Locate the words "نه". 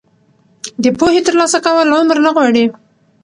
2.25-2.31